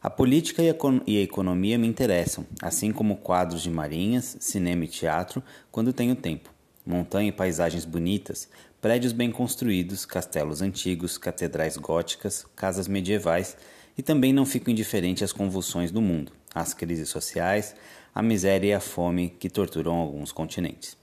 [0.00, 5.42] A política e a economia me interessam, assim como quadros de marinhas, cinema e teatro,
[5.72, 6.50] quando tenho tempo.
[6.86, 8.48] Montanha e paisagens bonitas,
[8.80, 13.56] prédios bem construídos, castelos antigos, catedrais góticas, casas medievais,
[13.96, 17.74] e também não fico indiferente às convulsões do mundo, às crises sociais,
[18.18, 20.96] a miséria e a fome que torturam alguns continentes.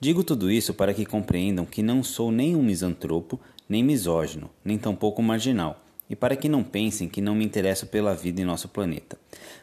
[0.00, 4.78] Digo tudo isso para que compreendam que não sou nem um misantropo, nem misógino, nem
[4.78, 8.66] tampouco marginal, e para que não pensem que não me interesso pela vida em nosso
[8.66, 9.18] planeta.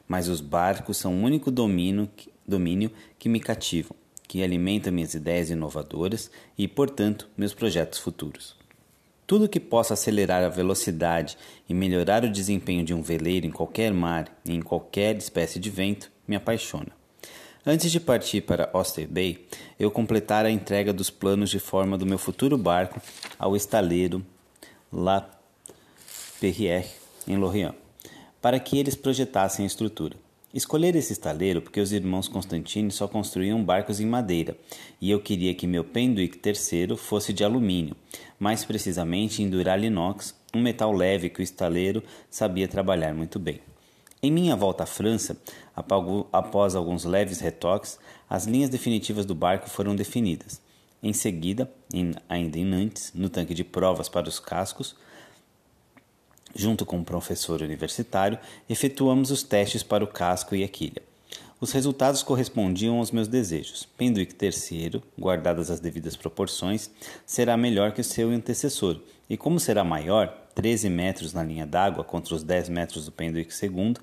[0.08, 2.08] Mas os barcos são o único domínio,
[2.48, 3.96] domínio que me cativam,
[4.28, 8.56] que alimenta minhas ideias inovadoras e, portanto, meus projetos futuros.
[9.26, 11.36] Tudo que possa acelerar a velocidade
[11.68, 15.72] e melhorar o desempenho de um veleiro em qualquer mar e em qualquer espécie de
[15.72, 17.02] vento me apaixona.
[17.66, 19.46] Antes de partir para Oyster Bay,
[19.80, 23.00] eu completara a entrega dos planos de forma do meu futuro barco
[23.38, 24.26] ao estaleiro
[24.92, 25.30] La
[26.40, 26.88] Perrier,
[27.28, 27.76] em Lorient,
[28.42, 30.16] para que eles projetassem a estrutura.
[30.52, 34.58] Escolher esse estaleiro porque os irmãos Constantini só construíam barcos em madeira,
[35.00, 37.96] e eu queria que meu Penduic III fosse de alumínio,
[38.40, 43.62] mais precisamente em Duralinox, um metal leve que o estaleiro sabia trabalhar muito bem.
[44.24, 45.36] Em minha volta à França,
[46.32, 47.98] após alguns leves retoques,
[48.30, 50.62] as linhas definitivas do barco foram definidas.
[51.02, 54.96] Em seguida, em, ainda em Nantes, no tanque de provas para os cascos,
[56.56, 58.38] Junto com um professor universitário,
[58.70, 61.02] efetuamos os testes para o casco e a quilha.
[61.60, 63.88] Os resultados correspondiam aos meus desejos.
[63.98, 66.90] Penduic III, guardadas as devidas proporções,
[67.26, 72.04] será melhor que o seu antecessor, e como será maior, 13 metros na linha d'água
[72.04, 73.96] contra os 10 metros do Penduic II,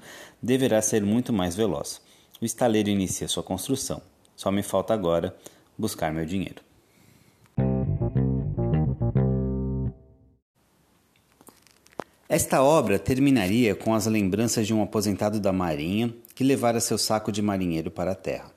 [0.42, 2.00] deverá ser muito mais veloz.
[2.40, 4.00] O estaleiro inicia sua construção.
[4.37, 5.37] Só me falta agora
[5.76, 6.62] buscar meu dinheiro.
[12.28, 17.32] Esta obra terminaria com as lembranças de um aposentado da Marinha que levara seu saco
[17.32, 18.52] de marinheiro para a terra.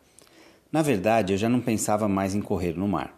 [0.71, 3.17] Na verdade, eu já não pensava mais em correr no mar.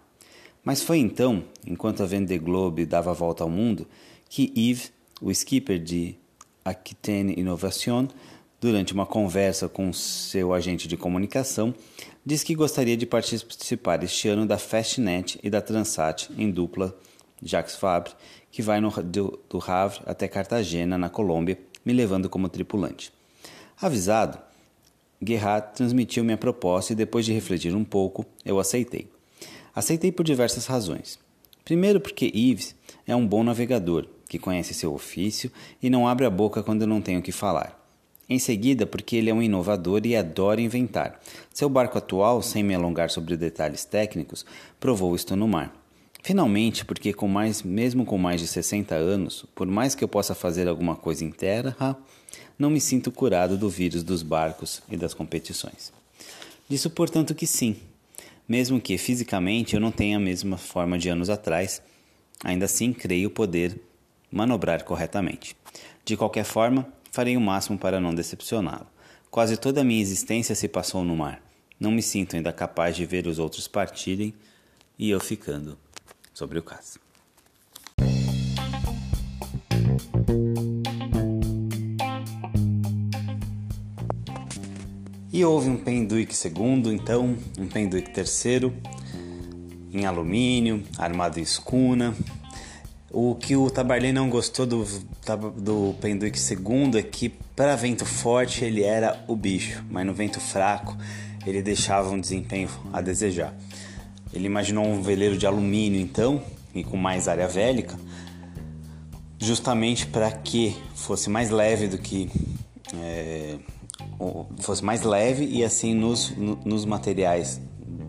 [0.63, 3.88] Mas foi então, enquanto a Vendée Globe dava a volta ao mundo,
[4.41, 4.91] Yves,
[5.21, 6.15] o skipper de
[6.65, 8.07] Aquitaine Innovation,
[8.59, 11.73] durante uma conversa com seu agente de comunicação,
[12.25, 16.97] disse que gostaria de participar este ano da Fastnet e da Transat em dupla
[17.43, 18.13] Jacques Fabre,
[18.51, 23.13] que vai no, do, do Havre até Cartagena, na Colômbia, me levando como tripulante.
[23.79, 24.39] Avisado,
[25.21, 29.07] Guerrat transmitiu minha proposta e, depois de refletir um pouco, eu aceitei.
[29.75, 31.19] Aceitei por diversas razões.
[31.63, 36.29] Primeiro, porque Yves é um bom navegador, que conhece seu ofício e não abre a
[36.29, 37.79] boca quando não tem o que falar.
[38.27, 41.21] Em seguida, porque ele é um inovador e adora inventar.
[41.53, 44.43] Seu barco atual, sem me alongar sobre detalhes técnicos,
[44.79, 45.71] provou isto no mar.
[46.23, 50.33] Finalmente, porque com mais, mesmo com mais de 60 anos, por mais que eu possa
[50.33, 51.95] fazer alguma coisa em terra,
[52.57, 55.93] não me sinto curado do vírus dos barcos e das competições.
[56.67, 57.75] Disso, portanto, que sim.
[58.49, 61.84] Mesmo que fisicamente eu não tenha a mesma forma de anos atrás,
[62.43, 63.79] ainda assim creio poder
[64.34, 65.55] manobrar corretamente.
[66.03, 68.88] De qualquer forma, farei o máximo para não decepcioná-lo.
[69.29, 71.41] Quase toda a minha existência se passou no mar.
[71.79, 74.34] Não me sinto ainda capaz de ver os outros partirem
[74.97, 75.77] e eu ficando
[76.34, 76.99] sobre o caso.
[85.31, 88.71] E houve um Penduic segundo, então um Penduic terceiro,
[89.91, 92.15] em alumínio, armado em escuna.
[93.14, 94.84] O que o Tabarly não gostou do,
[95.55, 100.39] do Penduic segundo é que para vento forte ele era o bicho, mas no vento
[100.39, 100.97] fraco
[101.45, 103.53] ele deixava um desempenho a desejar.
[104.34, 106.41] Ele imaginou um veleiro de alumínio então,
[106.74, 107.95] e com mais área vélica,
[109.38, 112.32] justamente para que fosse mais leve do que
[112.95, 113.59] é,
[114.57, 116.34] fosse mais leve e assim nos,
[116.66, 117.61] nos materiais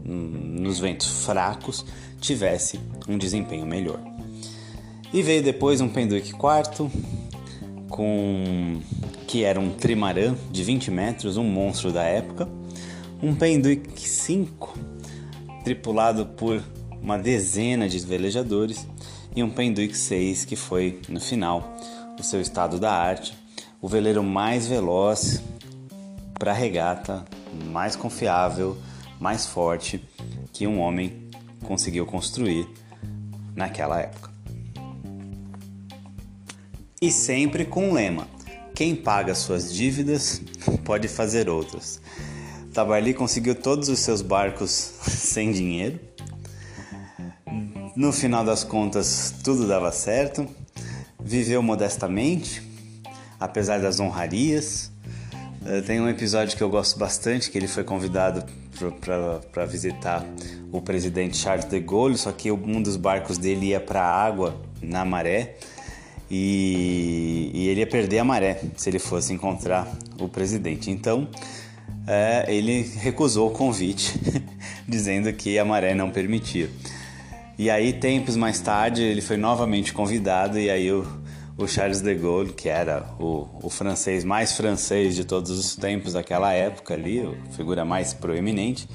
[0.06, 1.84] nos ventos fracos
[2.20, 4.13] tivesse um desempenho melhor.
[5.14, 6.90] E veio depois um Penduic quarto
[7.88, 8.80] com
[9.28, 12.48] que era um trimaran de 20 metros, um monstro da época,
[13.22, 14.76] um Penduic 5
[15.62, 16.60] tripulado por
[17.00, 18.88] uma dezena de velejadores.
[19.36, 21.76] E um Penduic 6 que foi no final
[22.18, 23.38] o seu estado da arte,
[23.80, 25.40] o veleiro mais veloz
[26.36, 27.24] para regata,
[27.70, 28.76] mais confiável,
[29.20, 30.02] mais forte
[30.52, 31.28] que um homem
[31.62, 32.68] conseguiu construir
[33.54, 34.33] naquela época.
[37.04, 38.26] E sempre com um lema:
[38.74, 40.40] quem paga suas dívidas
[40.86, 42.00] pode fazer outras.
[42.72, 44.70] Tabarly conseguiu todos os seus barcos
[45.06, 46.00] sem dinheiro.
[47.94, 50.48] No final das contas, tudo dava certo.
[51.22, 52.62] Viveu modestamente,
[53.38, 54.90] apesar das honrarias.
[55.66, 58.50] Eh, tem um episódio que eu gosto bastante, que ele foi convidado
[59.52, 60.24] para visitar
[60.72, 64.58] o presidente Charles de Gaulle, só que um dos barcos dele ia para a água
[64.80, 65.58] na maré
[66.36, 69.86] e, e, ele ia perder a maré se ele fosse encontrar
[70.20, 70.90] o presidente.
[70.90, 71.28] Então
[72.06, 74.18] é, ele recusou o convite,
[74.88, 76.68] dizendo que a maré não permitia.
[77.56, 81.06] E aí, tempos mais tarde, ele foi novamente convidado e aí o
[81.56, 86.14] o Charles de Gaulle, que era o, o francês mais francês de todos os tempos
[86.14, 88.88] daquela época ali, a figura mais proeminente,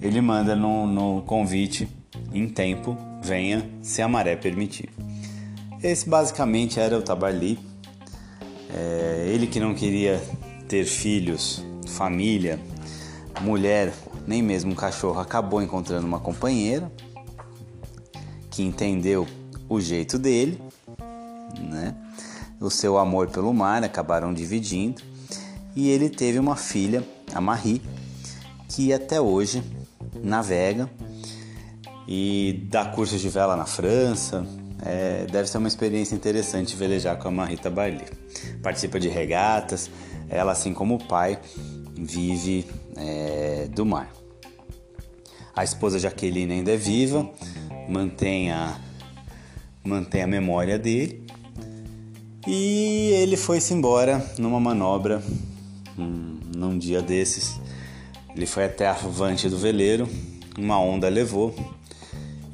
[0.00, 1.88] ele manda no, no convite
[2.32, 4.88] em tempo, venha se a maré permitir.
[5.82, 7.58] Esse basicamente era o Tabarly,
[8.74, 10.20] é, ele que não queria
[10.68, 12.60] ter filhos, família,
[13.40, 13.92] mulher,
[14.26, 16.90] nem mesmo um cachorro, acabou encontrando uma companheira
[18.50, 19.26] que entendeu
[19.68, 20.60] o jeito dele
[21.60, 21.94] né?
[22.60, 25.02] O seu amor pelo mar acabaram dividindo
[25.76, 27.80] e ele teve uma filha, a Marie,
[28.68, 29.62] que até hoje
[30.22, 30.90] navega
[32.06, 34.46] e dá cursos de vela na França.
[34.90, 38.06] É, deve ser uma experiência interessante velejar com a Marita Barley.
[38.62, 39.90] Participa de regatas,
[40.30, 41.38] ela, assim como o pai,
[41.94, 42.64] vive
[42.96, 44.10] é, do mar.
[45.54, 47.28] A esposa Jaqueline ainda é viva,
[47.86, 48.78] mantém a,
[49.84, 51.22] mantém a memória dele
[52.46, 55.22] e ele foi-se embora numa manobra,
[55.98, 57.60] hum, num dia desses.
[58.34, 60.08] Ele foi até a vante do veleiro,
[60.56, 61.54] uma onda levou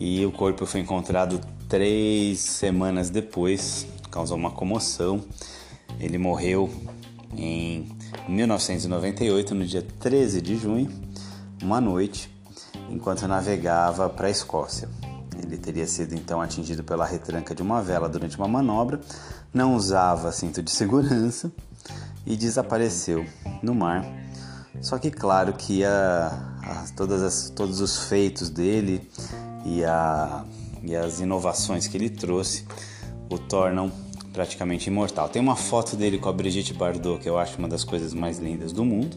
[0.01, 5.25] e o corpo foi encontrado três semanas depois, causou uma comoção.
[5.99, 6.70] Ele morreu
[7.37, 7.89] em
[8.29, 10.89] 1998, no dia 13 de junho,
[11.61, 12.31] uma noite,
[12.89, 14.89] enquanto navegava para a Escócia.
[15.37, 19.01] Ele teria sido então atingido pela retranca de uma vela durante uma manobra,
[19.53, 21.51] não usava cinto de segurança
[22.25, 23.27] e desapareceu
[23.61, 24.07] no mar.
[24.81, 26.29] Só que claro que a,
[26.62, 29.11] a, todas as, todos os feitos dele
[29.64, 30.45] e, a,
[30.87, 32.64] e as inovações que ele trouxe
[33.30, 33.91] o tornam
[34.32, 35.28] praticamente imortal.
[35.28, 38.39] Tem uma foto dele com a Brigitte Bardot que eu acho uma das coisas mais
[38.39, 39.16] lindas do mundo.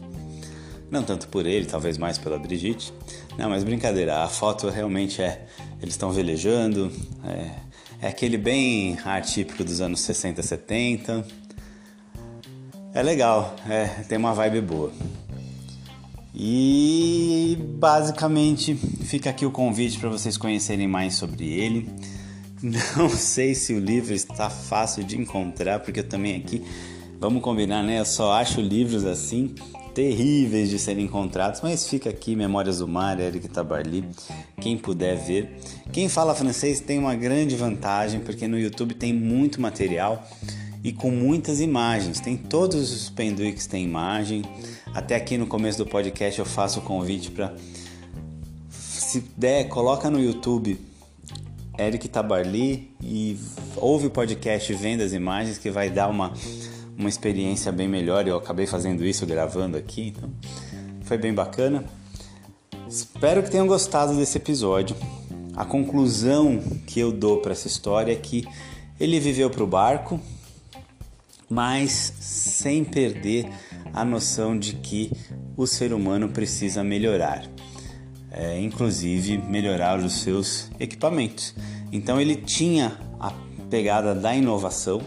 [0.90, 2.94] Não tanto por ele, talvez mais pela Brigitte.
[3.36, 5.46] Não, mas brincadeira, a foto realmente é.
[5.82, 6.90] Eles estão velejando,
[7.24, 11.26] é, é aquele bem atípico dos anos 60, 70.
[12.94, 14.92] É legal, é, tem uma vibe boa.
[16.40, 21.90] E basicamente fica aqui o convite para vocês conhecerem mais sobre ele.
[22.96, 26.62] Não sei se o livro está fácil de encontrar, porque eu também aqui,
[27.18, 27.98] vamos combinar, né?
[27.98, 29.52] Eu só acho livros assim
[29.92, 34.04] terríveis de serem encontrados, mas fica aqui Memórias do Mar, Eric Tabarly,
[34.60, 35.56] quem puder ver.
[35.90, 40.24] Quem fala francês tem uma grande vantagem, porque no YouTube tem muito material
[40.84, 42.20] e com muitas imagens.
[42.20, 44.42] Tem todos os penduics têm imagem.
[44.94, 47.54] Até aqui no começo do podcast eu faço o convite para
[48.70, 50.80] se der, coloca no YouTube
[51.78, 53.38] Eric Tabarly e
[53.76, 56.32] ouve o podcast vendo as imagens que vai dar uma
[56.98, 58.26] uma experiência bem melhor.
[58.26, 60.28] Eu acabei fazendo isso gravando aqui, então
[61.02, 61.84] foi bem bacana.
[62.88, 64.96] Espero que tenham gostado desse episódio.
[65.54, 68.44] A conclusão que eu dou para essa história é que
[68.98, 70.20] ele viveu para o barco,
[71.48, 73.48] mas sem perder
[73.98, 75.10] a noção de que
[75.56, 77.44] o ser humano precisa melhorar,
[78.30, 81.52] é, inclusive melhorar os seus equipamentos.
[81.90, 83.32] Então ele tinha a
[83.68, 85.00] pegada da inovação,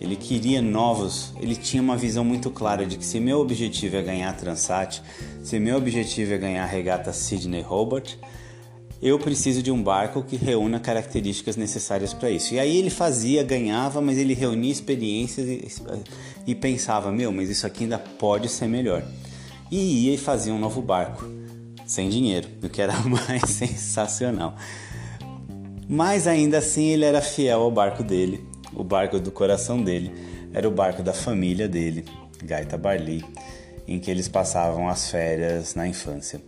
[0.00, 4.02] ele queria novos, ele tinha uma visão muito clara de que se meu objetivo é
[4.02, 5.02] ganhar Transat,
[5.42, 8.14] se meu objetivo é ganhar a regata Sydney Hobart,
[9.02, 12.54] eu preciso de um barco que reúna características necessárias para isso.
[12.54, 15.68] E aí ele fazia, ganhava, mas ele reunia experiências e,
[16.46, 19.04] e, pensava: meu, mas isso aqui ainda pode ser melhor.
[19.70, 21.24] E ia e fazia um novo barco,
[21.86, 24.56] sem dinheiro, o que era mais sensacional.
[25.88, 28.42] Mas ainda assim ele era fiel ao barco dele,
[28.74, 30.12] o barco do coração dele,
[30.52, 32.04] era o barco da família dele,
[32.42, 33.24] Gaita Barli,
[33.86, 36.40] em que eles passavam as férias na infância.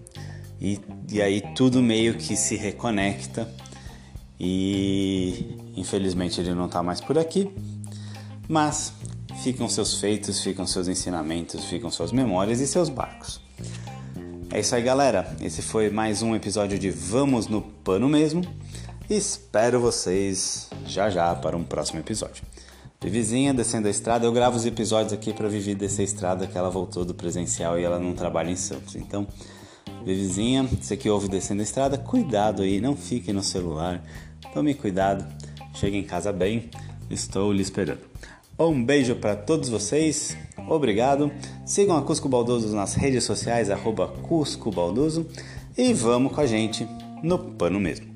[0.60, 0.80] E,
[1.10, 3.48] e aí tudo meio que se reconecta
[4.40, 7.50] e infelizmente ele não está mais por aqui,
[8.48, 8.92] mas
[9.42, 13.40] ficam seus feitos, ficam seus ensinamentos, ficam suas memórias e seus barcos.
[14.50, 15.36] É isso aí, galera.
[15.42, 18.42] Esse foi mais um episódio de Vamos no Pano Mesmo.
[19.08, 22.42] Espero vocês já já para um próximo episódio.
[23.00, 26.58] Vivizinha descendo a estrada, eu gravo os episódios aqui para Vivi descer a estrada que
[26.58, 28.96] ela voltou do presencial e ela não trabalha em Santos.
[28.96, 29.26] Então,
[30.04, 34.02] Vivizinha, você que ouve descendo a estrada, cuidado aí, não fique no celular.
[34.54, 35.26] Tome cuidado,
[35.74, 36.70] chegue em casa bem,
[37.10, 38.00] estou lhe esperando.
[38.58, 40.36] Um beijo para todos vocês,
[40.68, 41.30] obrigado.
[41.64, 45.26] Sigam a Cusco Baldoso nas redes sociais, arroba Cusco Baldoso,
[45.76, 46.88] e vamos com a gente
[47.22, 48.07] no pano mesmo.